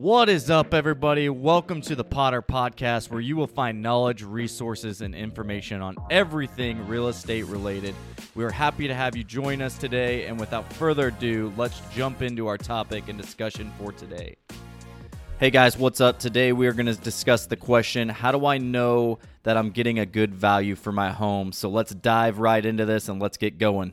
[0.00, 1.28] What is up, everybody?
[1.28, 6.88] Welcome to the Potter Podcast, where you will find knowledge, resources, and information on everything
[6.88, 7.94] real estate related.
[8.34, 12.22] We are happy to have you join us today, and without further ado, let's jump
[12.22, 14.36] into our topic and discussion for today.
[15.38, 16.18] Hey guys, what's up?
[16.18, 19.98] Today we are going to discuss the question How do I know that I'm getting
[19.98, 21.52] a good value for my home?
[21.52, 23.92] So let's dive right into this and let's get going.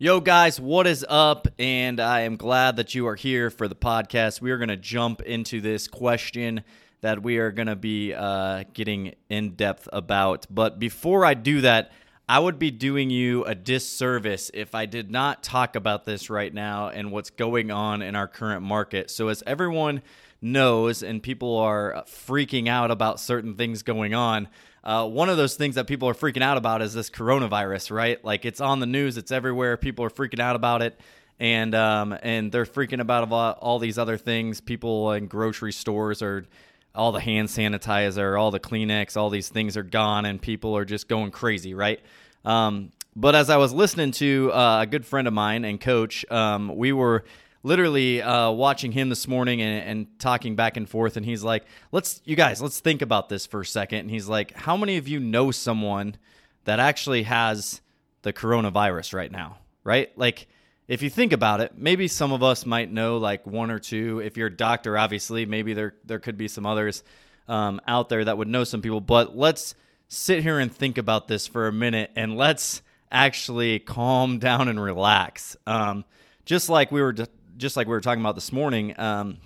[0.00, 1.48] Yo, guys, what is up?
[1.58, 4.40] And I am glad that you are here for the podcast.
[4.40, 6.62] We are going to jump into this question
[7.00, 10.46] that we are going to be uh, getting in depth about.
[10.48, 11.90] But before I do that,
[12.28, 16.54] I would be doing you a disservice if I did not talk about this right
[16.54, 19.10] now and what's going on in our current market.
[19.10, 20.02] So, as everyone
[20.40, 24.48] knows, and people are freaking out about certain things going on,
[24.84, 28.24] uh, one of those things that people are freaking out about is this coronavirus, right?
[28.24, 29.76] Like it's on the news, it's everywhere.
[29.76, 30.98] People are freaking out about it,
[31.38, 34.60] and um, and they're freaking about all these other things.
[34.60, 36.46] People in grocery stores are
[36.94, 40.84] all the hand sanitizer, all the Kleenex, all these things are gone, and people are
[40.84, 42.00] just going crazy, right?
[42.44, 46.24] Um, but as I was listening to uh, a good friend of mine and coach,
[46.30, 47.24] um, we were
[47.62, 51.64] literally uh, watching him this morning and, and, talking back and forth and he's like
[51.92, 54.00] let's you guys let's think about this for a second.
[54.00, 56.16] And he's like how many of you know someone
[56.64, 57.80] that actually has
[58.22, 59.58] the coronavirus right now?
[59.84, 60.16] Right?
[60.16, 60.48] Like
[60.86, 64.20] if you think about it maybe some of us might know like one or two.
[64.20, 67.02] If you're a doctor obviously maybe there there could be some others
[67.48, 69.00] um, out there that would know some people.
[69.00, 69.74] But let's
[70.08, 74.80] sit here and think about this for a minute and let's actually calm down and
[74.80, 75.56] relax.
[75.66, 76.04] Um,
[76.44, 77.14] just like we were
[77.58, 79.38] just like we were talking about this morning, um,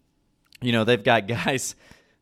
[0.60, 1.74] you know, they've got guys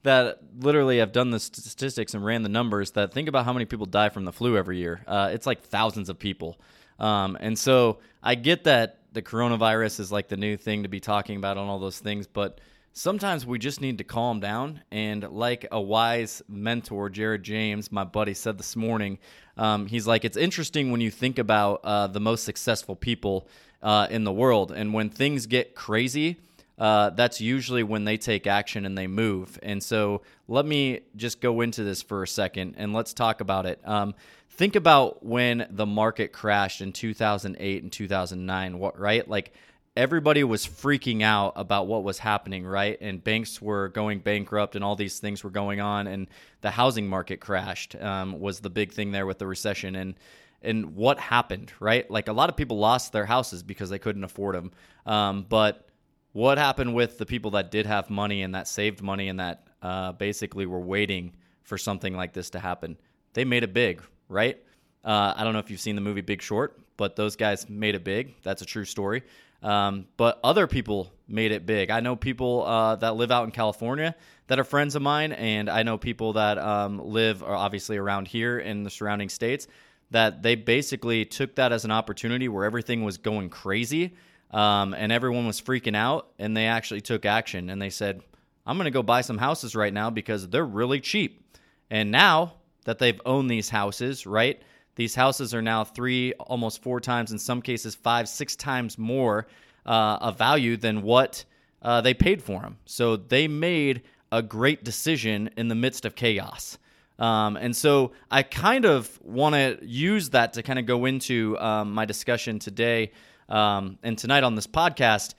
[0.02, 3.66] that literally have done the statistics and ran the numbers that think about how many
[3.66, 5.02] people die from the flu every year.
[5.06, 6.58] Uh, it's like thousands of people.
[6.98, 11.00] Um, and so I get that the coronavirus is like the new thing to be
[11.00, 12.60] talking about on all those things, but
[12.92, 14.82] sometimes we just need to calm down.
[14.91, 19.19] And like a wise mentor, Jared James, my buddy, said this morning,
[19.56, 23.48] um, he's like, it's interesting when you think about uh, the most successful people
[23.82, 24.72] uh, in the world.
[24.72, 26.36] And when things get crazy,
[26.78, 29.58] uh, that's usually when they take action and they move.
[29.62, 33.66] And so let me just go into this for a second and let's talk about
[33.66, 33.80] it.
[33.86, 34.14] Um,
[34.48, 39.28] think about when the market crashed in 2008 and 2009, what, right?
[39.28, 39.52] Like
[39.97, 42.97] everybody was freaking out about what was happening, right?
[43.00, 46.28] And banks were going bankrupt and all these things were going on, and
[46.60, 49.97] the housing market crashed, um, was the big thing there with the recession.
[49.97, 50.14] And
[50.62, 52.10] and what happened, right?
[52.10, 54.72] Like a lot of people lost their houses because they couldn't afford them.
[55.06, 55.88] Um, but
[56.32, 59.66] what happened with the people that did have money and that saved money and that
[59.82, 62.97] uh, basically were waiting for something like this to happen?
[63.32, 64.59] They made it big, right?
[65.04, 67.94] Uh, I don't know if you've seen the movie Big Short, but those guys made
[67.94, 68.34] it big.
[68.42, 69.22] That's a true story.
[69.62, 71.91] Um, but other people made it big.
[71.91, 74.15] I know people uh, that live out in California
[74.47, 78.59] that are friends of mine, and I know people that um, live obviously around here
[78.59, 79.69] in the surrounding states
[80.10, 84.15] that they basically took that as an opportunity where everything was going crazy
[84.50, 88.21] um, and everyone was freaking out, and they actually took action and they said,
[88.66, 91.44] I'm going to go buy some houses right now because they're really cheap.
[91.91, 92.54] And now
[92.84, 94.60] that they've owned these houses, right?
[94.97, 99.47] These houses are now three, almost four times, in some cases, five, six times more
[99.87, 101.44] uh, of value than what
[101.82, 102.78] uh, they paid for them.
[102.84, 106.78] So they made a great decision in the midst of chaos.
[107.20, 111.58] Um, and so I kind of want to use that to kind of go into
[111.58, 113.12] um, my discussion today
[113.48, 115.34] um, and tonight on this podcast.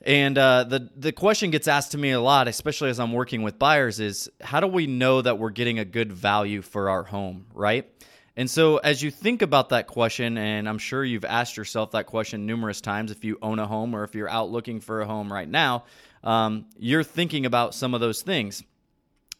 [0.00, 3.42] And uh, the the question gets asked to me a lot, especially as I'm working
[3.42, 7.02] with buyers, is how do we know that we're getting a good value for our
[7.02, 7.90] home, right?
[8.36, 12.06] And so, as you think about that question, and I'm sure you've asked yourself that
[12.06, 15.06] question numerous times if you own a home or if you're out looking for a
[15.06, 15.84] home right now,
[16.22, 18.62] um, you're thinking about some of those things.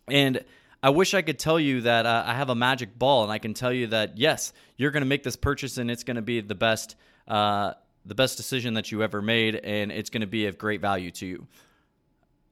[0.08, 0.44] And
[0.82, 3.38] I wish I could tell you that uh, I have a magic ball and I
[3.38, 6.22] can tell you that yes, you're going to make this purchase and it's going to
[6.22, 6.94] be the best,
[7.26, 7.72] uh,
[8.06, 11.10] the best decision that you ever made, and it's going to be of great value
[11.12, 11.46] to you.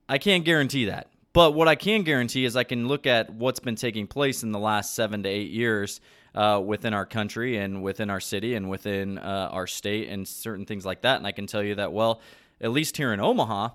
[0.08, 3.60] I can't guarantee that, but what I can guarantee is I can look at what's
[3.60, 6.00] been taking place in the last seven to eight years
[6.34, 10.66] uh, within our country and within our city and within uh, our state and certain
[10.66, 12.20] things like that, and I can tell you that well,
[12.60, 13.70] at least here in Omaha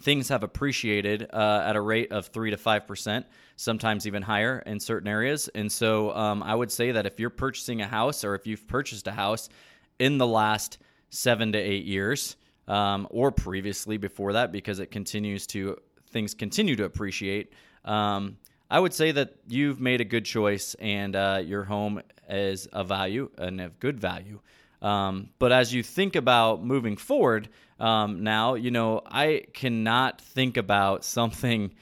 [0.00, 3.26] things have appreciated uh, at a rate of three to five percent,
[3.56, 5.48] sometimes even higher in certain areas.
[5.54, 8.66] And so, um, I would say that if you're purchasing a house or if you've
[8.66, 9.48] purchased a house
[9.98, 10.78] in the last
[11.10, 12.36] seven to eight years,
[12.68, 15.78] um, or previously before that, because it continues to
[16.10, 17.52] things continue to appreciate.
[17.84, 18.38] Um,
[18.70, 22.82] I would say that you've made a good choice, and uh, your home is a
[22.82, 24.40] value and of good value.
[24.82, 30.56] Um, but as you think about moving forward um, now, you know, I cannot think
[30.56, 31.74] about something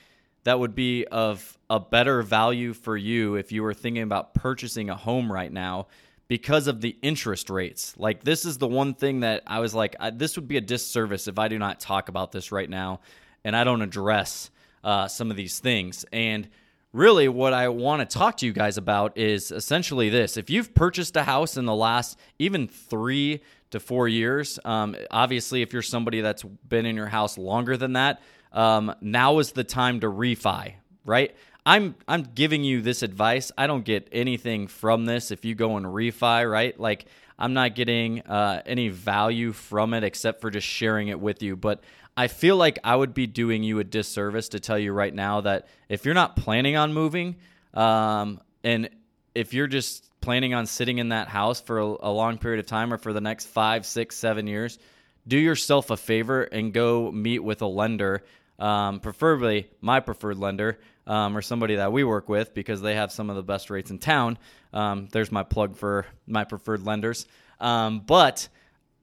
[0.45, 4.91] that would be of a better value for you if you were thinking about purchasing
[4.91, 5.87] a home right now
[6.29, 7.95] because of the interest rates.
[7.97, 10.61] Like, this is the one thing that I was like, I, this would be a
[10.61, 13.01] disservice if I do not talk about this right now
[13.45, 14.51] and I don't address
[14.83, 16.05] uh, some of these things.
[16.13, 16.49] And
[16.95, 20.75] really, what I want to talk to you guys about is essentially this if you've
[20.75, 25.83] purchased a house in the last even three to four years, um, obviously, if you're
[25.83, 30.07] somebody that's been in your house longer than that, um, now is the time to
[30.07, 30.75] refi,
[31.05, 31.35] right?
[31.67, 33.51] I'm I'm giving you this advice.
[33.59, 36.79] I don't get anything from this if you go and refi, right?
[36.79, 37.07] Like
[37.39, 41.57] I'm not getting uh, any value from it except for just sharing it with you.
[41.57, 41.83] But
[42.17, 45.41] I feel like I would be doing you a disservice to tell you right now
[45.41, 47.37] that if you're not planning on moving,
[47.75, 48.89] um, and
[49.35, 52.67] if you're just planning on sitting in that house for a, a long period of
[52.67, 54.79] time or for the next five, six, seven years,
[55.27, 58.23] do yourself a favor and go meet with a lender
[58.59, 63.13] um, preferably my preferred lender um, or somebody that we work with because they have
[63.13, 64.39] some of the best rates in town.
[64.73, 67.27] Um, there's my plug for my preferred lenders.
[67.61, 68.49] Um, but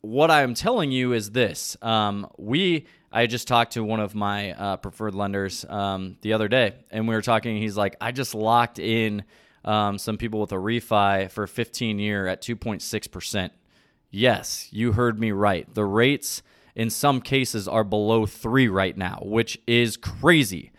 [0.02, 2.88] what I'm telling you is this: um, we.
[3.12, 7.08] I just talked to one of my uh, preferred lenders um, the other day, and
[7.08, 7.58] we were talking.
[7.58, 9.24] He's like, "I just locked in
[9.64, 13.54] some people with a refi for 15 year at 2.6 percent."
[14.10, 15.74] Yes, you heard me right.
[15.74, 16.42] The rates
[16.76, 20.72] in some cases are below three right now, which is crazy.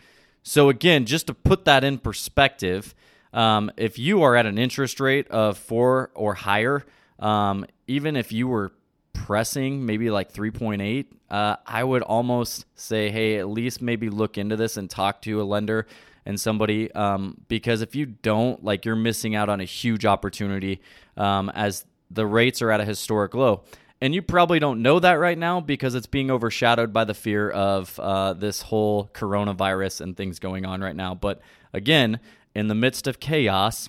[0.42, 2.94] So, again, just to put that in perspective,
[3.32, 6.84] um, if you are at an interest rate of four or higher,
[7.18, 8.72] um, even if you were
[9.12, 14.56] pressing maybe like 3.8, uh, I would almost say, hey, at least maybe look into
[14.56, 15.86] this and talk to a lender
[16.24, 20.80] and somebody um, because if you don't, like, you're missing out on a huge opportunity
[21.16, 23.64] um, as the rates are at a historic low.
[24.00, 27.48] And you probably don't know that right now because it's being overshadowed by the fear
[27.50, 31.14] of uh, this whole coronavirus and things going on right now.
[31.14, 31.40] But
[31.72, 32.18] again,
[32.54, 33.88] in the midst of chaos,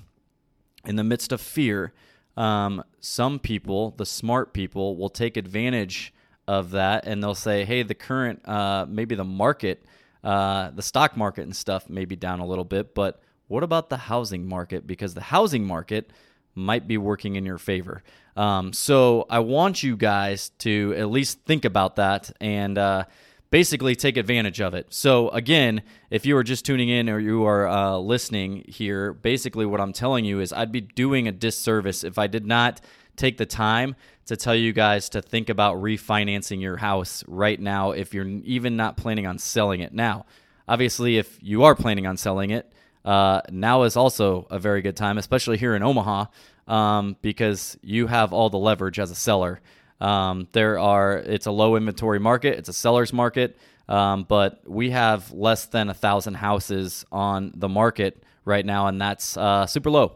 [0.86, 1.94] in the midst of fear,
[2.38, 6.14] um, some people, the smart people, will take advantage
[6.48, 9.84] of that and they'll say, hey, the current, uh, maybe the market,
[10.24, 13.90] uh, the stock market and stuff may be down a little bit, but what about
[13.90, 14.88] the housing market?
[14.88, 16.12] Because the housing market
[16.56, 18.04] might be working in your favor.
[18.36, 23.06] Um, so I want you guys to at least think about that and uh,
[23.54, 24.88] basically take advantage of it.
[24.90, 29.68] So again, if you are just tuning in or you are uh, listening here, basically
[29.68, 32.82] what I'm telling you is I'd be doing a disservice if I did not
[33.16, 33.96] take the time
[34.26, 38.76] to tell you guys to think about refinancing your house right now if you're even
[38.76, 40.26] not planning on selling it now.
[40.68, 42.74] Obviously, if you are planning on selling it,
[43.06, 46.26] uh, now is also a very good time, especially here in Omaha,
[46.68, 49.62] um, because you have all the leverage as a seller.
[50.02, 53.58] Um, there are it's a low inventory market, it's a seller's market,
[53.88, 59.00] um, but we have less than a thousand houses on the market right now, and
[59.00, 60.14] that's uh, super low.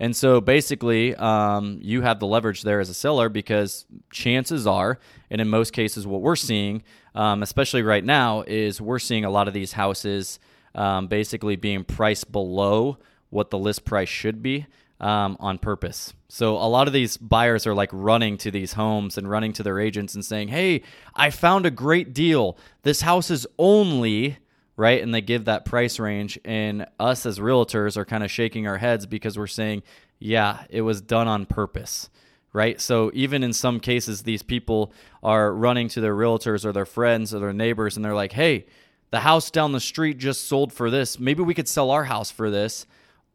[0.00, 4.98] And so basically, um, you have the leverage there as a seller because chances are,
[5.30, 6.82] and in most cases, what we're seeing,
[7.14, 10.40] um, especially right now, is we're seeing a lot of these houses
[10.74, 12.98] um, basically being priced below
[13.30, 14.66] what the list price should be
[15.00, 16.14] um, on purpose.
[16.28, 19.62] So a lot of these buyers are like running to these homes and running to
[19.62, 20.82] their agents and saying, "Hey,
[21.14, 22.56] I found a great deal.
[22.82, 24.38] This house is only."
[24.76, 28.66] Right, and they give that price range, and us as realtors are kind of shaking
[28.66, 29.84] our heads because we're saying,
[30.18, 32.10] "Yeah, it was done on purpose."
[32.52, 32.80] right?
[32.80, 34.92] So even in some cases, these people
[35.24, 38.66] are running to their realtors or their friends or their neighbors, and they're like, "Hey,
[39.14, 41.20] the house down the street just sold for this.
[41.20, 42.84] Maybe we could sell our house for this.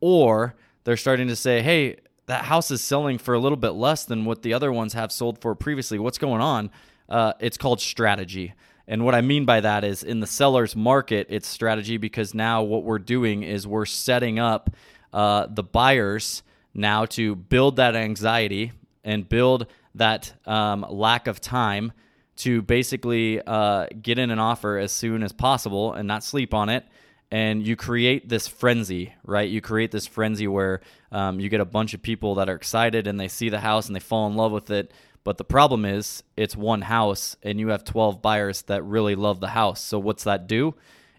[0.02, 0.56] Or
[0.90, 4.26] they're starting to say, hey, that house is selling for a little bit less than
[4.26, 6.00] what the other ones have sold for previously.
[6.00, 6.72] What's going on?
[7.08, 8.56] Uh, it's called strategy.
[8.88, 12.64] And what I mean by that is in the seller's market, it's strategy because now
[12.64, 14.72] what we're doing is we're setting up
[15.14, 16.42] uh, the buyers
[16.74, 18.72] now to build that anxiety
[19.04, 21.92] and build that um, lack of time
[22.38, 26.68] to basically uh, get in an offer as soon as possible and not sleep on
[26.68, 26.84] it.
[27.32, 29.48] And you create this frenzy, right?
[29.50, 30.82] You create this frenzy where
[31.12, 33.88] um, you get a bunch of people that are excited and they see the house
[33.88, 34.92] and they fall in love with it.
[35.24, 39.40] But the problem is, it's one house and you have 12 buyers that really love
[39.40, 39.82] the house.
[39.82, 40.76] So, what's that do?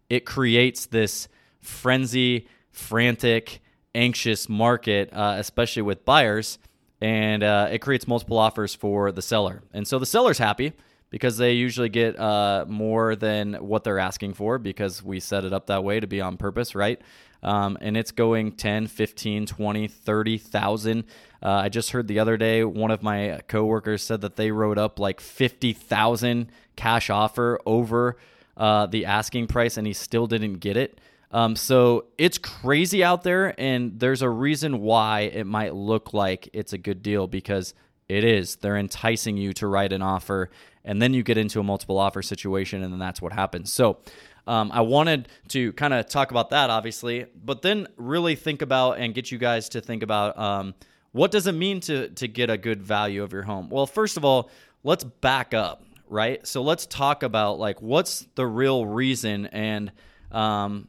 [0.09, 1.29] It creates this
[1.61, 3.61] frenzy, frantic,
[3.95, 6.59] anxious market, uh, especially with buyers,
[7.01, 9.63] and uh, it creates multiple offers for the seller.
[9.73, 10.73] And so the seller's happy
[11.11, 15.53] because they usually get uh, more than what they're asking for because we set it
[15.53, 17.01] up that way to be on purpose, right?
[17.43, 21.05] Um, and it's going 10, 15, 20, 30,000.
[21.43, 24.79] Uh, I just heard the other day one of my coworkers said that they wrote
[24.79, 28.17] up like 50,000 cash offer over
[28.57, 31.01] uh, the asking price and he still didn't get it.
[31.33, 36.49] Um, so it's crazy out there, and there's a reason why it might look like
[36.53, 37.73] it's a good deal because
[38.09, 38.57] it is.
[38.57, 40.51] They're enticing you to write an offer,
[40.85, 43.73] and then you get into a multiple offer situation, and then that's what happens.
[43.73, 43.99] So
[44.47, 48.99] um, I wanted to kind of talk about that, obviously, but then really think about
[48.99, 50.75] and get you guys to think about um,
[51.13, 53.69] what does it mean to to get a good value of your home.
[53.69, 54.51] Well, first of all,
[54.83, 56.45] let's back up, right?
[56.47, 59.93] So let's talk about like what's the real reason and
[60.31, 60.89] um,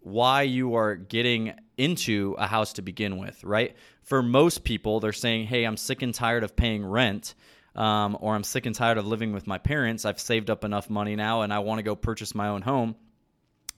[0.00, 3.76] why you are getting into a house to begin with, right?
[4.02, 7.34] For most people, they're saying, hey, I'm sick and tired of paying rent.
[7.76, 10.04] Um, or I'm sick and tired of living with my parents.
[10.04, 12.96] I've saved up enough money now and I want to go purchase my own home.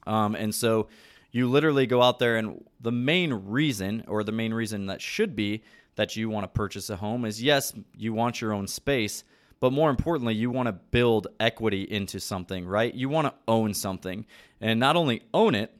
[0.06, 0.88] Um, and so
[1.30, 5.36] you literally go out there, and the main reason, or the main reason that should
[5.36, 5.62] be
[5.96, 9.24] that you want to purchase a home is yes, you want your own space,
[9.60, 12.94] but more importantly, you want to build equity into something, right?
[12.94, 14.24] You want to own something
[14.60, 15.74] and not only own it,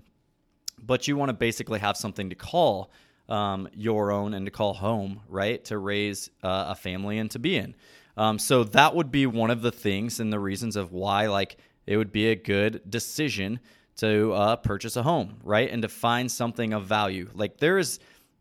[0.80, 2.90] but you want to basically have something to call
[3.28, 5.64] um, your own and to call home, right?
[5.66, 7.75] To raise uh, a family and to be in.
[8.18, 11.56] Um, so that would be one of the things and the reasons of why, like,
[11.87, 13.60] it would be a good decision
[13.98, 15.70] to uh, purchase a home, right?
[15.70, 17.30] And to find something of value.
[17.32, 18.00] Like, there is,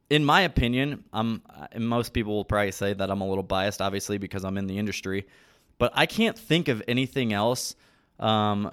[0.10, 1.44] in my opinion, I'm,
[1.78, 4.80] most people will probably say that I'm a little biased, obviously, because I'm in the
[4.80, 5.28] industry,
[5.78, 7.76] but I can't think of anything else,
[8.20, 8.72] um,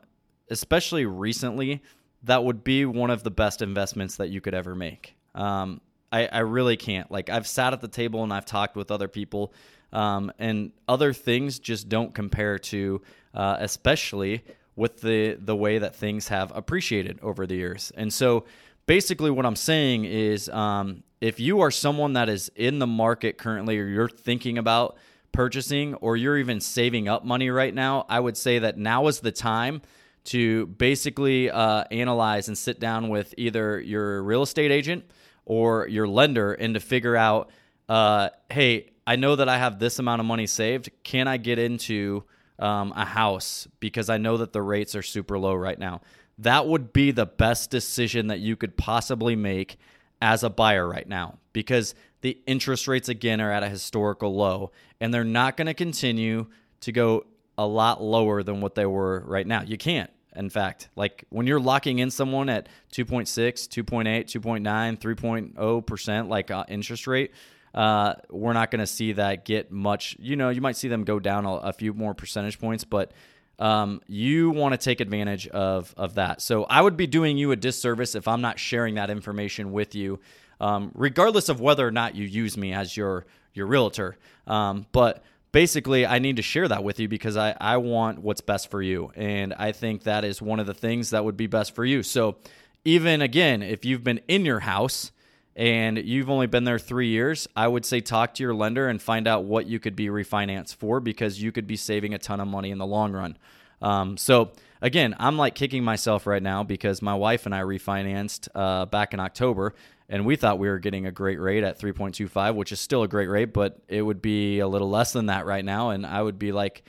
[0.48, 1.82] especially recently,
[2.22, 5.14] that would be one of the best investments that you could ever make.
[5.34, 5.82] Um,
[6.14, 7.10] I, I, really can't.
[7.10, 9.52] Like I've sat at the table and I've talked with other people,
[9.92, 13.02] um, and other things just don't compare to,
[13.34, 14.44] uh, especially
[14.76, 17.92] with the the way that things have appreciated over the years.
[17.96, 18.44] And so,
[18.86, 23.36] basically, what I'm saying is, um, if you are someone that is in the market
[23.36, 24.96] currently, or you're thinking about
[25.32, 29.18] purchasing, or you're even saving up money right now, I would say that now is
[29.18, 29.82] the time
[30.26, 35.04] to basically uh, analyze and sit down with either your real estate agent
[35.46, 37.50] or your lender and to figure out
[37.88, 40.90] uh, hey, I know that I have this amount of money saved.
[41.02, 42.24] Can I get into
[42.58, 46.00] um, a house because I know that the rates are super low right now?
[46.38, 49.76] That would be the best decision that you could possibly make
[50.22, 54.72] as a buyer right now because the interest rates again are at a historical low
[55.00, 56.46] and they're not going to continue
[56.80, 57.26] to go
[57.58, 59.62] a lot lower than what they were right now.
[59.62, 60.88] You can't in fact.
[60.96, 67.32] Like when you're locking in someone at 2.6, 2.8, 2.9, 3.0% like uh, interest rate,
[67.74, 70.16] uh, we're not going to see that get much.
[70.20, 73.12] You know, you might see them go down a, a few more percentage points, but
[73.58, 76.40] um, you want to take advantage of of that.
[76.40, 79.94] So I would be doing you a disservice if I'm not sharing that information with
[79.94, 80.20] you,
[80.60, 84.16] um, regardless of whether or not you use me as your your realtor.
[84.46, 88.40] Um, but basically I need to share that with you because I, I want what's
[88.40, 89.12] best for you.
[89.14, 92.02] And I think that is one of the things that would be best for you.
[92.02, 92.36] So
[92.84, 95.12] even again, if you've been in your house
[95.54, 99.00] and you've only been there three years, I would say talk to your lender and
[99.00, 102.40] find out what you could be refinanced for because you could be saving a ton
[102.40, 103.38] of money in the long run.
[103.80, 104.50] Um, so
[104.82, 109.14] again, I'm like kicking myself right now because my wife and I refinanced uh, back
[109.14, 109.76] in October
[110.08, 113.08] and we thought we were getting a great rate at 3.25 which is still a
[113.08, 115.90] great rate but it would be a little less than that right now.
[115.90, 116.84] And i would be like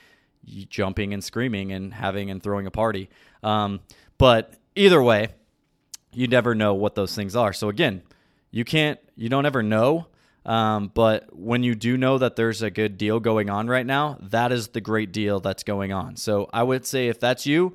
[0.68, 3.10] jumping and screaming and having and throwing a party.
[3.42, 3.80] Um,
[4.18, 5.28] but either way
[6.12, 7.52] you never know what those things are.
[7.52, 8.02] So again
[8.50, 10.06] you can't you don't ever know.
[10.44, 14.18] Um, but when you do know that there's a good deal going on right now
[14.20, 16.16] that is the great deal that's going on.
[16.16, 17.74] So i would say if that's you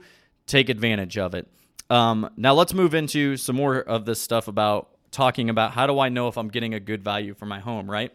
[0.52, 1.48] take advantage of it.
[1.90, 6.00] Um, now let's move into some more of this stuff about talking about how do
[6.00, 8.12] I know if I'm getting a good value for my home, right?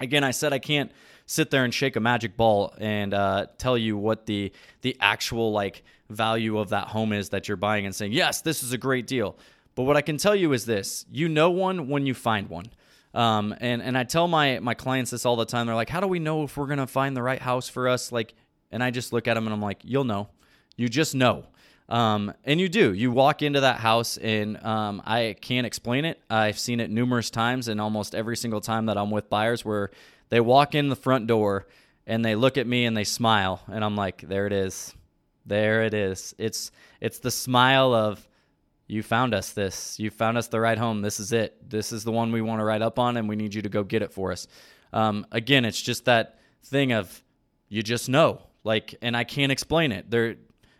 [0.00, 0.90] Again, I said I can't
[1.26, 4.52] sit there and shake a magic ball and uh, tell you what the
[4.82, 8.62] the actual like value of that home is that you're buying and saying yes, this
[8.62, 9.36] is a great deal.
[9.74, 12.66] But what I can tell you is this: you know one when you find one.
[13.12, 15.66] Um, and and I tell my my clients this all the time.
[15.66, 18.10] They're like, "How do we know if we're gonna find the right house for us?"
[18.10, 18.34] Like,
[18.72, 20.28] and I just look at them and I'm like, "You'll know.
[20.76, 21.46] You just know."
[21.88, 22.94] Um, and you do.
[22.94, 26.20] You walk into that house, and um, I can't explain it.
[26.30, 29.90] I've seen it numerous times, and almost every single time that I'm with buyers, where
[30.30, 31.66] they walk in the front door
[32.06, 34.94] and they look at me and they smile, and I'm like, "There it is,
[35.46, 38.26] there it is." It's it's the smile of
[38.86, 41.02] you found us this, you found us the right home.
[41.02, 41.70] This is it.
[41.70, 43.68] This is the one we want to write up on, and we need you to
[43.68, 44.46] go get it for us.
[44.92, 47.22] Um, again, it's just that thing of
[47.68, 50.10] you just know Like, and I can't explain it.
[50.10, 50.36] There,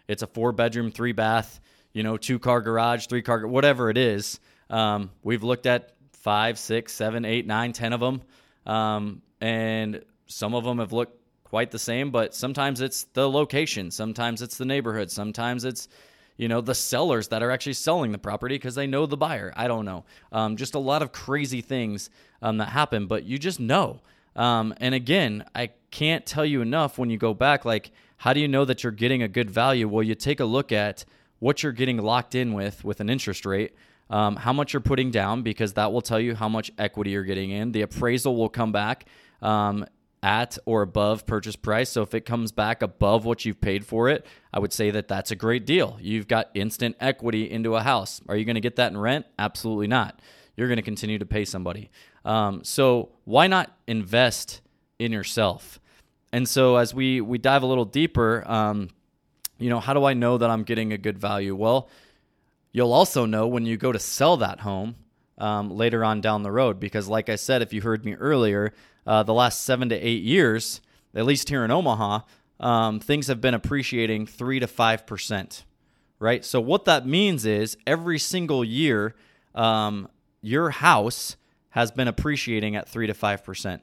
[0.09, 1.61] it's a four bedroom, three bath,
[1.93, 4.41] you know, two car garage, three car, whatever it is.
[4.71, 8.23] Um, we've looked at five, six, seven, eight, nine, ten of them,
[8.67, 12.11] um, and some of them have looked quite the same.
[12.11, 15.89] But sometimes it's the location, sometimes it's the neighborhood, sometimes it's
[16.37, 19.53] you know the sellers that are actually selling the property because they know the buyer.
[19.57, 20.05] I don't know.
[20.33, 22.11] Um, just a lot of crazy things
[22.43, 24.01] um, that happen, but you just know.
[24.37, 27.65] Um, and again, I can't tell you enough when you go back.
[27.65, 29.89] Like, how do you know that you're getting a good value?
[29.89, 31.05] Well, you take a look at
[31.39, 33.75] what you're getting locked in with with an interest rate.
[34.11, 37.25] Um, how much you're putting down because that will tell you how much equity you're
[37.25, 37.73] getting in.
[37.73, 39.07] The appraisal will come back
[39.41, 39.87] um,
[40.23, 41.91] at or above purchase price.
[41.91, 45.09] So if it comes back above what you've paid for it, I would say that
[45.09, 45.99] that's a great deal.
[46.01, 48.21] You've got instant equity into a house.
[48.29, 49.27] Are you going to get that in rent?
[49.39, 50.21] Absolutely not.
[50.57, 51.91] You're going to continue to pay somebody.
[52.25, 54.61] Um, so why not invest
[54.99, 55.79] in yourself?
[56.35, 58.91] And so as we we dive a little deeper, um,
[59.57, 61.55] you know, how do I know that I'm getting a good value?
[61.55, 61.89] Well,
[62.73, 64.97] you'll also know when you go to sell that home
[65.39, 68.75] um, later on down the road, because like I said, if you heard me earlier,
[69.07, 70.81] uh, the last seven to eight years,
[71.15, 72.23] at least here in Omaha,
[72.59, 75.65] um, things have been appreciating three to five percent.
[76.19, 76.45] Right.
[76.45, 79.15] So what that means is every single year,
[79.55, 80.09] um,
[80.43, 81.37] your house
[81.71, 83.81] has been appreciating at 3 to 5%.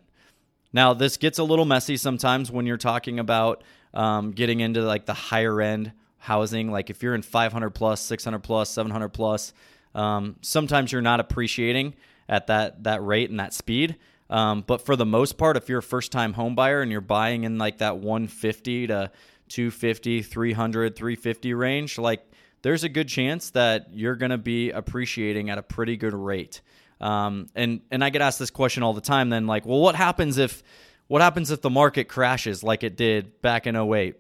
[0.74, 3.64] Now, this gets a little messy sometimes when you're talking about
[3.94, 6.72] um, getting into like the higher end housing.
[6.72, 9.54] Like if you're in 500 plus, 600 plus, 700 plus,
[9.94, 11.96] um, sometimes you're not appreciating
[12.30, 13.98] at that, that rate and that speed.
[14.30, 17.02] Um, but for the most part, if you're a first time home buyer and you're
[17.02, 19.12] buying in like that 150 to
[19.50, 22.26] 250, 300, 350 range, like
[22.62, 26.62] there's a good chance that you're going to be appreciating at a pretty good rate.
[27.02, 29.30] Um, and and I get asked this question all the time.
[29.30, 30.64] Then like, well, what happens if
[31.08, 34.20] what happens if the market crashes like it did back in 08?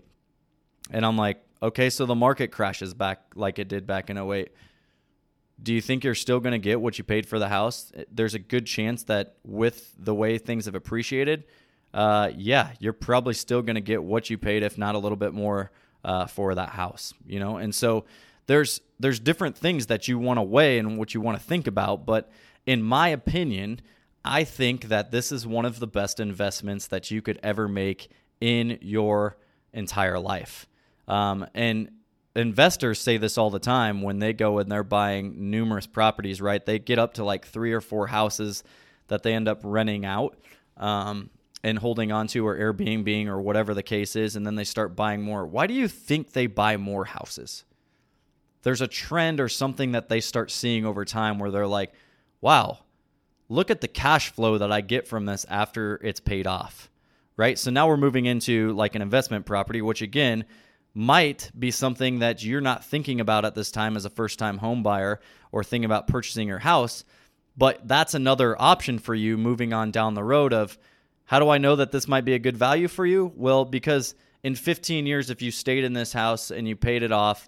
[0.90, 4.52] And I'm like, okay, so the market crashes back like it did back in 08.
[5.62, 7.92] Do you think you're still going to get what you paid for the house?
[8.12, 11.44] There's a good chance that with the way things have appreciated,
[11.94, 15.18] uh, yeah, you're probably still going to get what you paid, if not a little
[15.18, 15.72] bit more,
[16.04, 17.14] uh, for that house.
[17.28, 18.06] You know, and so
[18.48, 21.68] there's there's different things that you want to weigh and what you want to think
[21.68, 22.32] about, but
[22.66, 23.82] in my opinion,
[24.24, 28.10] I think that this is one of the best investments that you could ever make
[28.40, 29.38] in your
[29.74, 30.68] entire life.
[31.08, 31.90] Um, and
[32.36, 36.64] investors say this all the time when they go and they're buying numerous properties, right?
[36.66, 38.64] They get up to like three or four houses
[39.08, 40.38] that they end up renting out
[40.78, 41.30] um,
[41.64, 45.22] and holding onto or Airbnb or whatever the case is, and then they start buying
[45.22, 45.46] more.
[45.46, 47.66] Why do you think they buy more houses?
[48.64, 51.92] There's a trend or something that they start seeing over time where they're like,
[52.42, 52.80] wow,
[53.48, 56.90] look at the cash flow that I get from this after it's paid off,
[57.38, 57.58] right?
[57.58, 60.46] So now we're moving into like an investment property, which again
[60.94, 64.58] might be something that you're not thinking about at this time as a first time
[64.58, 67.06] home buyer or thinking about purchasing your house.
[67.58, 70.78] But that's another option for you moving on down the road of
[71.26, 73.32] how do I know that this might be a good value for you?
[73.36, 77.12] Well, because in 15 years, if you stayed in this house and you paid it
[77.12, 77.48] off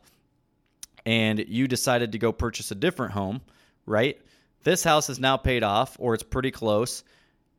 [1.06, 3.42] and you decided to go purchase a different home,
[3.86, 4.22] right?
[4.64, 7.04] This house is now paid off, or it's pretty close.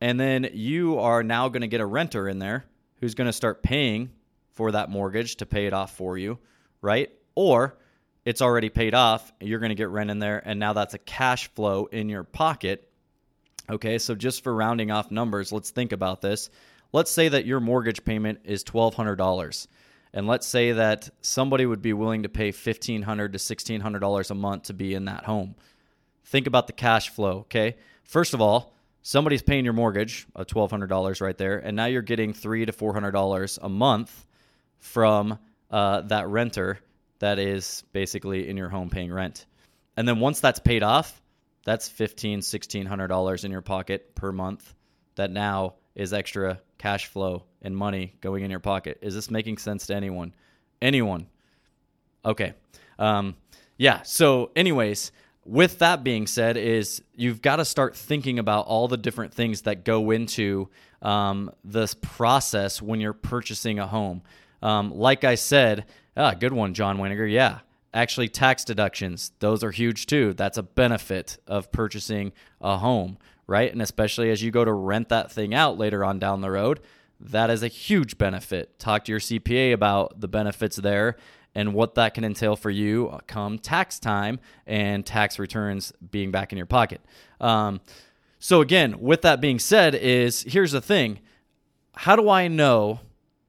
[0.01, 2.65] And then you are now going to get a renter in there
[2.99, 4.11] who's going to start paying
[4.53, 6.39] for that mortgage to pay it off for you,
[6.81, 7.11] right?
[7.35, 7.77] Or
[8.25, 10.99] it's already paid off, you're going to get rent in there, and now that's a
[10.99, 12.89] cash flow in your pocket.
[13.69, 16.49] Okay, so just for rounding off numbers, let's think about this.
[16.91, 19.67] Let's say that your mortgage payment is $1,200.
[20.13, 24.63] And let's say that somebody would be willing to pay 1,500 to $1,600 a month
[24.63, 25.55] to be in that home
[26.25, 27.77] think about the cash flow, okay?
[28.03, 32.33] First of all, somebody's paying your mortgage, a $1,200 right there, and now you're getting
[32.33, 34.25] three to $400 a month
[34.79, 35.39] from
[35.71, 36.79] uh, that renter
[37.19, 39.45] that is basically in your home paying rent.
[39.97, 41.21] And then once that's paid off,
[41.63, 44.75] that's $1,500, $1,600 in your pocket per month
[45.15, 48.99] that now is extra cash flow and money going in your pocket.
[49.01, 50.33] Is this making sense to anyone?
[50.81, 51.27] Anyone?
[52.23, 52.53] Okay.
[52.99, 53.35] Um,
[53.77, 54.01] yeah.
[54.03, 55.11] So, anyways,
[55.45, 59.61] with that being said is you've got to start thinking about all the different things
[59.61, 60.69] that go into
[61.03, 64.23] um, this process when you're purchasing a home.
[64.61, 65.85] Um, like i said
[66.17, 67.31] ah, good one john Winiger.
[67.31, 67.59] yeah.
[67.93, 70.33] Actually tax deductions those are huge too.
[70.33, 73.71] That's a benefit of purchasing a home right?
[73.71, 76.79] And especially as you go to rent that thing out later on down the road
[77.19, 78.77] that is a huge benefit.
[78.79, 81.17] Talk to your cpa about the benefits there
[81.55, 86.29] and what that can entail for you uh, come tax time and tax returns being
[86.29, 87.01] back in your pocket.
[87.39, 87.81] Um,
[88.37, 91.19] so again, with that being said, is here's the thing:
[91.93, 92.99] how do I know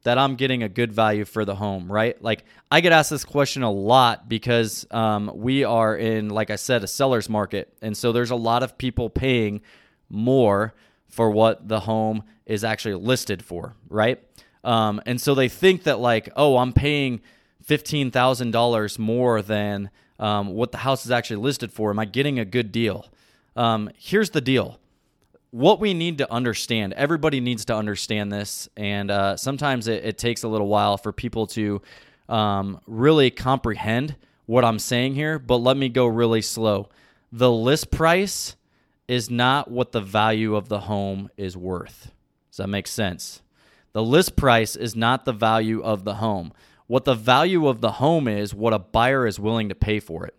[0.07, 2.21] that I'm getting a good value for the home, right?
[2.23, 6.55] Like I get asked this question a lot because um, we are in, like I
[6.55, 7.77] said, a seller's market.
[7.83, 9.63] And so there's a lot of people paying
[10.09, 10.75] more
[11.09, 14.23] for what the home is actually listed for, right?
[14.63, 17.21] Um, and so they think that, like, oh, I'm paying
[17.69, 21.91] $15,000 more than um, what the house is actually listed for.
[21.91, 23.07] Am I getting a good deal?
[23.55, 24.79] Um, here's the deal
[25.51, 30.19] what we need to understand, everybody needs to understand this, and uh, sometimes it, it,
[30.19, 31.81] takes a little while for people to
[32.29, 36.91] um, really comprehend what I'm saying here, but let me go really slow.
[37.33, 38.57] The list price
[39.09, 42.13] is not what the value of the home is worth.
[42.51, 43.41] Does that make sense?
[43.93, 46.53] The list price is not the value of the home.
[46.87, 50.27] What the value of the home is, what a buyer is willing to pay for
[50.27, 50.35] it.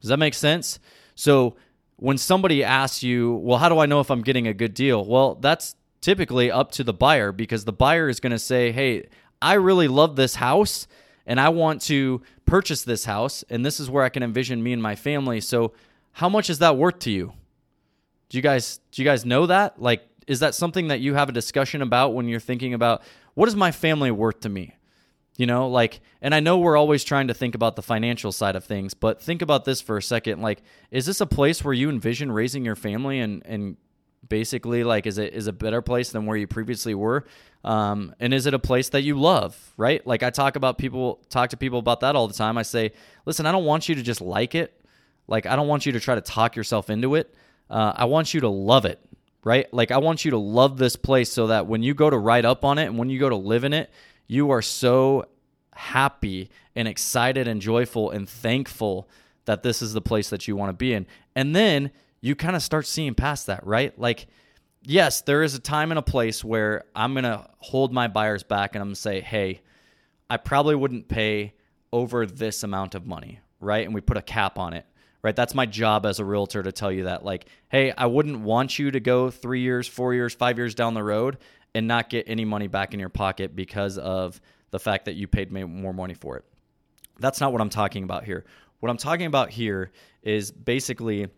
[0.00, 0.78] Does that make sense?
[1.14, 1.56] So
[1.96, 5.04] when somebody asks you, well, how do I know if I'm getting a good deal?
[5.04, 9.08] Well, that's typically up to the buyer because the buyer is going to say, hey,
[9.42, 10.86] I really love this house
[11.26, 14.72] and I want to purchase this house and this is where I can envision me
[14.72, 15.40] and my family.
[15.40, 15.72] So,
[16.12, 17.32] how much is that worth to you?
[18.28, 19.80] Do you guys do you guys know that?
[19.80, 23.02] Like is that something that you have a discussion about when you're thinking about
[23.34, 24.74] what is my family worth to me?
[25.38, 28.56] You know, like, and I know we're always trying to think about the financial side
[28.56, 30.42] of things, but think about this for a second.
[30.42, 33.76] Like, is this a place where you envision raising your family and, and
[34.28, 37.24] basically like, is it, is a better place than where you previously were?
[37.62, 40.04] Um, and is it a place that you love, right?
[40.04, 42.58] Like I talk about people, talk to people about that all the time.
[42.58, 42.90] I say,
[43.24, 44.74] listen, I don't want you to just like it.
[45.28, 47.32] Like, I don't want you to try to talk yourself into it.
[47.70, 48.98] Uh, I want you to love it
[49.44, 49.72] right?
[49.72, 52.44] Like I want you to love this place so that when you go to write
[52.44, 53.90] up on it and when you go to live in it,
[54.28, 55.24] you are so
[55.74, 59.08] happy and excited and joyful and thankful
[59.46, 61.06] that this is the place that you want to be in.
[61.34, 63.98] And then you kind of start seeing past that, right?
[63.98, 64.26] Like,
[64.82, 68.42] yes, there is a time and a place where I'm going to hold my buyers
[68.42, 69.62] back and I'm going to say, hey,
[70.28, 71.54] I probably wouldn't pay
[71.92, 73.86] over this amount of money, right?
[73.86, 74.84] And we put a cap on it,
[75.22, 75.34] right?
[75.34, 78.78] That's my job as a realtor to tell you that, like, hey, I wouldn't want
[78.78, 81.38] you to go three years, four years, five years down the road
[81.74, 85.26] and not get any money back in your pocket because of the fact that you
[85.26, 86.44] paid more money for it.
[87.18, 88.44] That's not what I'm talking about here.
[88.80, 89.90] What I'm talking about here
[90.22, 91.28] is basically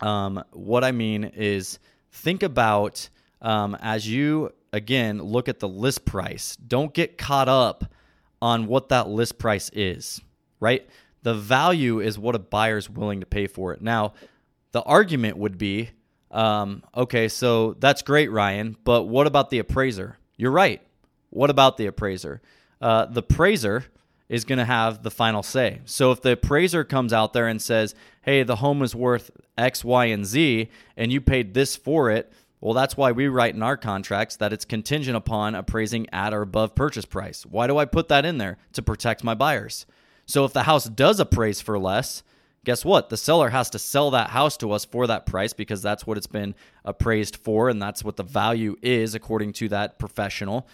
[0.00, 1.78] um, what I mean is
[2.12, 3.08] think about
[3.42, 6.56] um, as you again look at the list price.
[6.56, 7.92] Don't get caught up
[8.40, 10.20] on what that list price is,
[10.60, 10.88] right?
[11.22, 13.82] The value is what a buyer's willing to pay for it.
[13.82, 14.14] Now,
[14.72, 15.90] the argument would be
[16.30, 20.18] um, okay, so that's great, Ryan, but what about the appraiser?
[20.36, 20.80] You're right.
[21.30, 22.40] What about the appraiser?
[22.80, 23.84] Uh, the appraiser
[24.28, 25.80] is going to have the final say.
[25.84, 29.84] So if the appraiser comes out there and says, hey, the home is worth X,
[29.84, 33.62] Y, and Z, and you paid this for it, well, that's why we write in
[33.62, 37.44] our contracts that it's contingent upon appraising at or above purchase price.
[37.44, 38.58] Why do I put that in there?
[38.74, 39.86] To protect my buyers.
[40.26, 42.22] So if the house does appraise for less,
[42.64, 43.08] guess what?
[43.08, 46.18] The seller has to sell that house to us for that price because that's what
[46.18, 50.66] it's been appraised for and that's what the value is according to that professional.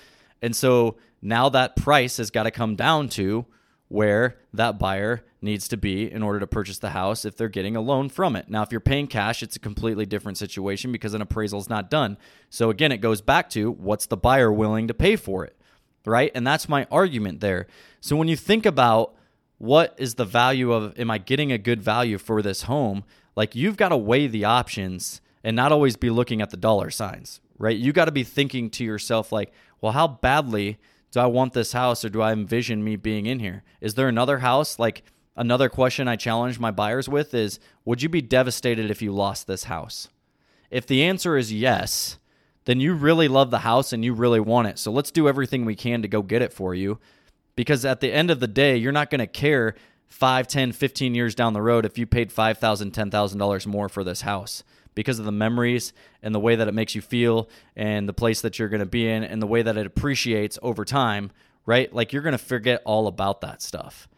[0.42, 3.46] And so now that price has got to come down to
[3.88, 7.76] where that buyer needs to be in order to purchase the house if they're getting
[7.76, 8.48] a loan from it.
[8.50, 11.88] Now, if you're paying cash, it's a completely different situation because an appraisal is not
[11.88, 12.18] done.
[12.50, 15.56] So again, it goes back to what's the buyer willing to pay for it,
[16.04, 16.32] right?
[16.34, 17.68] And that's my argument there.
[18.00, 19.14] So when you think about
[19.58, 23.04] what is the value of am I getting a good value for this home?
[23.34, 26.90] Like you've got to weigh the options and not always be looking at the dollar
[26.90, 27.76] signs, right?
[27.76, 30.78] You got to be thinking to yourself like, well, how badly
[31.10, 33.62] do I want this house or do I envision me being in here?
[33.80, 34.78] Is there another house?
[34.78, 35.04] Like
[35.36, 39.46] another question I challenge my buyers with is would you be devastated if you lost
[39.46, 40.08] this house?
[40.70, 42.18] If the answer is yes,
[42.64, 44.78] then you really love the house and you really want it.
[44.78, 46.98] So let's do everything we can to go get it for you
[47.56, 49.74] because at the end of the day, you're not going to care
[50.08, 54.20] 5, 10, 15 years down the road if you paid $5,000, $10,000 more for this
[54.20, 54.62] house
[54.94, 55.92] because of the memories
[56.22, 58.86] and the way that it makes you feel and the place that you're going to
[58.86, 61.30] be in and the way that it appreciates over time,
[61.66, 61.92] right?
[61.92, 64.08] Like you're going to forget all about that stuff.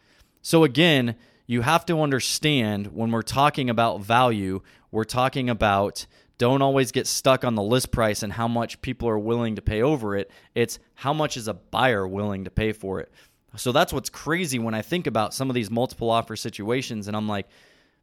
[0.41, 6.07] So, again, you have to understand when we're talking about value, we're talking about
[6.39, 9.63] don't always get stuck on the list price and how much people are willing to
[9.63, 10.31] pay over it.
[10.55, 13.11] It's how much is a buyer willing to pay for it.
[13.57, 17.17] So that's what's crazy when I think about some of these multiple offer situations and
[17.17, 17.49] I'm like,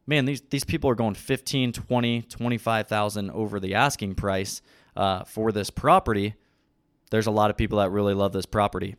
[0.08, 4.62] man, these these people are going 15, 20, 25,000 over the asking price
[4.96, 6.36] uh, for this property.
[7.12, 8.96] There's a lot of people that really love this property.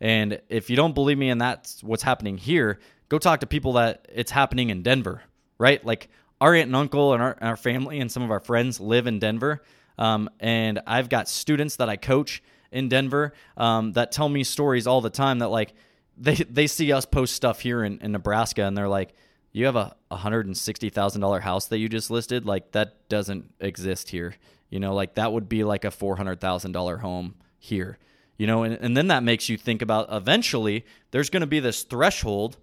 [0.00, 3.74] And if you don't believe me and that's what's happening here, go talk to people
[3.74, 5.22] that it's happening in Denver,
[5.58, 5.84] right?
[5.84, 6.08] Like
[6.40, 9.18] our aunt and uncle and our, our family and some of our friends live in
[9.18, 9.62] Denver.
[9.98, 14.86] Um, and I've got students that I coach in Denver um, that tell me stories
[14.86, 15.74] all the time that like
[16.20, 19.14] they they see us post stuff here in, in Nebraska and they're like,
[19.52, 23.08] you have a hundred and sixty thousand dollar house that you just listed, like that
[23.08, 24.34] doesn't exist here.
[24.68, 27.98] You know, like that would be like a four hundred thousand dollar home here.
[28.36, 31.82] You know, and, and then that makes you think about eventually there's to be this
[31.82, 32.56] threshold,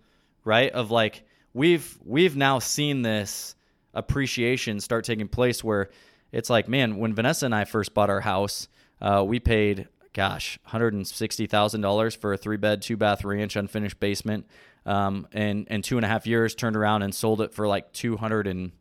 [0.43, 0.71] right?
[0.71, 3.55] Of like we've we've now seen this
[3.93, 5.89] appreciation start taking place where
[6.31, 8.67] it's like, man, when Vanessa and I first bought our house,
[9.01, 9.87] uh, we paid
[10.17, 14.47] gosh, $160,000 for a three bed, two bath ranch, unfinished basement.
[14.83, 17.93] Um, and, and two and a half years turned around and sold it for like
[17.93, 18.71] 200 and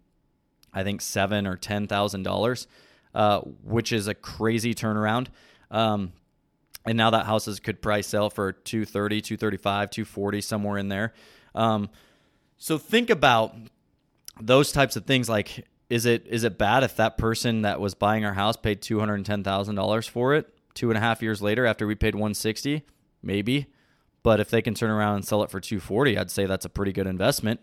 [0.73, 2.67] I think seven or $10,000,
[3.15, 5.27] uh, which is a crazy turnaround.
[5.71, 6.15] Um,
[6.87, 11.13] and now that houses could price sell for 230, 235, 240, somewhere in there.
[11.55, 11.91] Um,
[12.57, 13.55] so think about
[14.41, 17.95] those types of things like is it is it bad if that person that was
[17.95, 20.56] buying our house paid two hundred and ten thousand dollars for it?
[20.77, 22.85] Two and a half years later after we paid 160
[23.23, 23.67] maybe.
[24.23, 26.69] But if they can turn around and sell it for 240 i'd say that's a
[26.69, 27.61] pretty good investment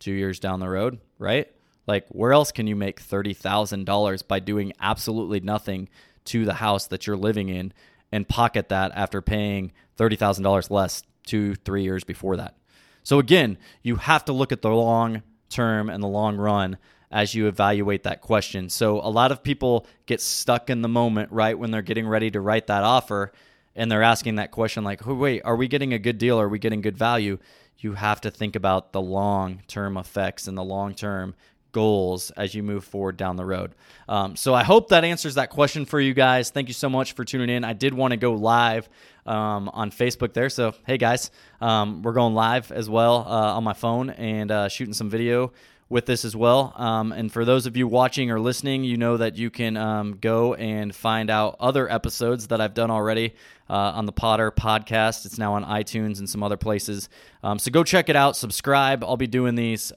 [0.00, 1.48] two years down the road right?
[1.86, 5.88] Like where else can you make $30000 by doing absolutely nothing
[6.26, 7.72] to the house that you're living in
[8.10, 12.56] and pocket that after paying $30000 less two three years before that?
[13.02, 16.78] So again you have to look at the long term and the long run
[17.10, 18.68] as you evaluate that question.
[18.68, 22.30] So a lot of people get stuck in the moment, right, when they're getting ready
[22.30, 23.32] to write that offer
[23.74, 26.40] and they're asking that question like, oh, wait, are we getting a good deal?
[26.40, 27.38] Are we getting good value?
[27.78, 31.34] You have to think about the long term effects and the long term
[31.72, 33.74] goals as you move forward down the road.
[34.08, 36.50] Um, so I hope that answers that question for you guys.
[36.50, 37.64] Thank you so much for tuning in.
[37.64, 38.88] I did want to go live
[39.24, 40.50] um, on Facebook there.
[40.50, 44.68] So, hey guys, um, we're going live as well uh, on my phone and uh,
[44.68, 45.52] shooting some video
[45.90, 46.72] with this as well.
[46.76, 50.16] Um, and for those of you watching or listening, you know that you can um,
[50.18, 53.34] go and find out other episodes that I've done already
[53.68, 55.26] uh, on the Potter podcast.
[55.26, 57.08] It's now on iTunes and some other places.
[57.42, 59.04] Um, so go check it out, subscribe.
[59.04, 59.92] I'll be doing these.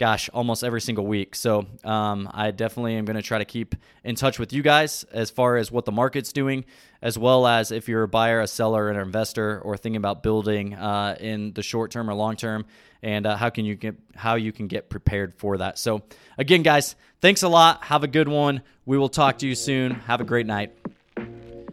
[0.00, 1.34] Gosh, almost every single week.
[1.34, 5.04] So um, I definitely am going to try to keep in touch with you guys
[5.12, 6.64] as far as what the market's doing,
[7.02, 10.72] as well as if you're a buyer, a seller, an investor, or thinking about building
[10.72, 12.64] uh, in the short term or long term
[13.02, 15.78] and uh, how can you get how you can get prepared for that.
[15.78, 16.02] So
[16.38, 17.84] again, guys, thanks a lot.
[17.84, 18.62] Have a good one.
[18.86, 19.92] We will talk to you soon.
[19.92, 20.72] Have a great night.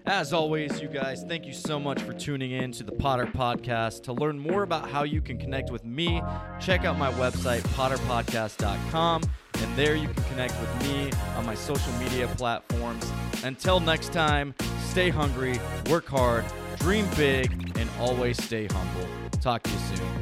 [0.07, 4.03] As always, you guys, thank you so much for tuning in to the Potter Podcast.
[4.03, 6.21] To learn more about how you can connect with me,
[6.61, 9.23] check out my website, potterpodcast.com,
[9.55, 13.05] and there you can connect with me on my social media platforms.
[13.43, 14.55] Until next time,
[14.89, 16.45] stay hungry, work hard,
[16.79, 19.07] dream big, and always stay humble.
[19.41, 20.16] Talk to you soon.